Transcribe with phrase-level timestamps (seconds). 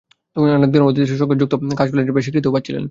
[0.33, 2.79] তিনি অনেক দিন ধরে অধিকারের সঙ্গে যুক্ত, কাজ করছিলেন বেশ, স্বীকৃতিও পাচ্ছিলেন।